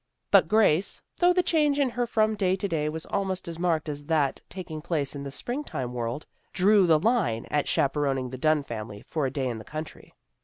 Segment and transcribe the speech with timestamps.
[0.31, 3.87] But Grace, though the change in her from day to day was almost as marked
[3.87, 8.63] as that taking place in the springtime world, drew the line at chaperoning the Dunn
[8.63, 10.15] family for a day in the country.